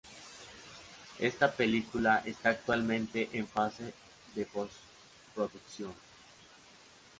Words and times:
Esta 1.19 1.51
película 1.51 2.23
está 2.25 2.49
actualmente 2.49 3.29
en 3.33 3.47
fase 3.47 3.93
de 4.33 4.47
postproducción. 4.47 5.93